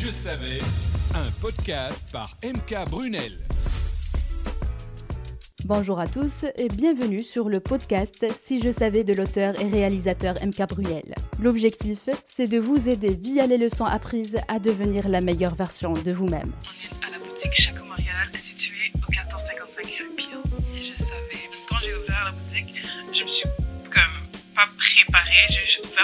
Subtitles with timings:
[0.00, 0.58] je savais,
[1.14, 3.38] un podcast par MK Brunel.
[5.66, 10.36] Bonjour à tous et bienvenue sur le podcast Si je savais de l'auteur et réalisateur
[10.42, 11.14] MK Brunel.
[11.38, 16.12] L'objectif, c'est de vous aider via les leçons apprises à devenir la meilleure version de
[16.12, 16.50] vous-même.
[16.62, 20.38] On est à la boutique Chaco Montréal, située au 1455 rue Pio.
[20.70, 22.82] Si je savais, quand j'ai ouvert la boutique,
[23.12, 23.48] je me suis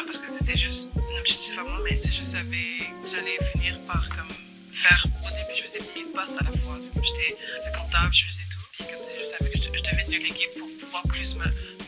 [0.04, 4.28] parce que c'était juste un objectif à moi, mais je savais, j'allais finir par comme
[4.72, 7.36] faire, au début je faisais 1000 postes à la fois, j'étais
[7.76, 11.02] comptable, je faisais tout, puis comme si je savais que je, devais déléguer pour pouvoir
[11.04, 11.44] plus me,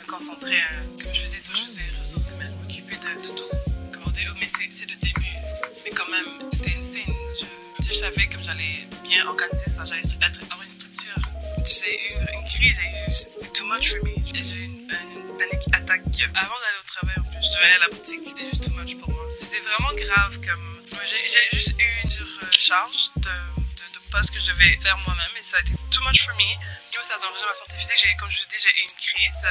[0.07, 0.63] concentrer,
[1.03, 3.51] comme je faisais tout, je faisais ressources humaines, m'occuper de, de tout,
[3.93, 5.37] comme début, mais c'est le début,
[5.85, 10.01] mais quand même, c'était une scène, je, je savais que j'allais bien organiser ça, j'allais
[10.01, 11.21] être, avoir une structure,
[11.67, 14.89] j'ai eu une crise, j'ai eu, c'était too much for me, Et j'ai eu une,
[14.89, 16.03] une panique attaque.
[16.35, 17.18] Avant d'aller au travail,
[17.63, 19.25] je la boutique, c'était juste too much pour moi.
[19.41, 24.53] C'était vraiment grave, comme, j'ai juste eu une surcharge de, de, de postes que je
[24.53, 26.55] devais faire moi-même, et ça a été too much for me.
[26.93, 29.47] Comme ça a ma santé physique, comme je vous dis, j'ai eu une crise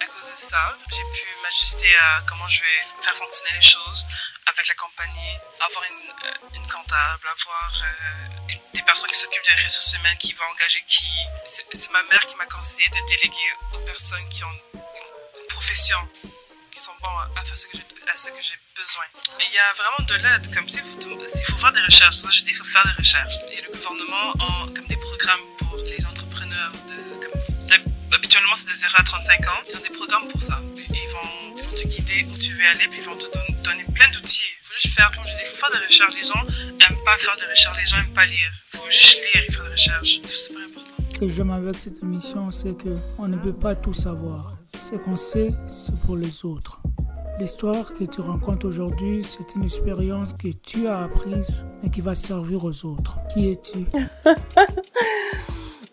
[0.00, 0.76] à cause de ça.
[0.88, 4.06] J'ai pu m'ajuster à comment je vais faire fonctionner les choses
[4.46, 9.62] avec la compagnie, avoir une, euh, une comptable, avoir euh, des personnes qui s'occupent des
[9.62, 11.06] ressources humaines, qui vont engager, qui...
[11.44, 15.98] C'est, ma mère qui m'a conseillé de déléguer aux personnes qui ont une profession,
[16.70, 17.76] qui sont bons à, faire ce que
[18.40, 19.04] j'ai, besoin.
[19.38, 22.30] Il y a vraiment de l'aide, comme s'il faut faire des recherches, c'est pour ça
[22.30, 23.36] que je dis qu'il faut faire des recherches.
[23.52, 28.74] Et le gouvernement a comme des programmes pour les entrepreneurs de, comme, habituellement c'est de
[28.74, 29.60] 0 à 35 ans.
[29.68, 30.60] Ils ont des programmes pour ça.
[30.76, 34.08] Ils vont, te guider où tu veux aller, puis ils vont te don- donner plein
[34.10, 34.42] d'outils.
[34.62, 36.14] Il faut juste faire, comme je dis, il faut faire des recherches.
[36.16, 36.42] Les gens
[36.88, 38.50] aiment pas faire des recherches, les gens aiment pas lire.
[38.74, 40.20] Il faut juste lire et faire des recherches.
[40.24, 40.94] C'est super important.
[41.12, 44.59] Ce que j'aime avec cette émission, c'est que on ne peut pas tout savoir.
[44.90, 46.80] Ce qu'on sait, c'est pour les autres.
[47.38, 52.16] L'histoire que tu rencontres aujourd'hui, c'est une expérience que tu as apprise, mais qui va
[52.16, 53.18] servir aux autres.
[53.32, 53.86] Qui es-tu?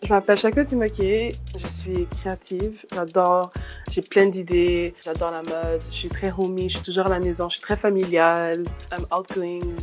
[0.02, 3.52] Je m'appelle Chaka Timake, je suis créative, j'adore,
[3.90, 7.18] j'ai plein d'idées, j'adore la mode, je suis très homie, je suis toujours à la
[7.18, 9.74] maison, je suis très familiale, I'm outgoing,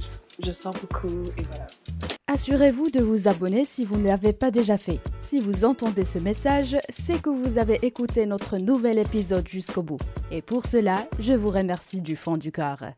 [0.44, 1.68] je sors beaucoup et voilà.
[2.36, 5.00] Assurez-vous de vous abonner si vous ne l'avez pas déjà fait.
[5.22, 10.02] Si vous entendez ce message, c'est que vous avez écouté notre nouvel épisode jusqu'au bout.
[10.32, 12.92] Et pour cela, je vous remercie du fond du cœur.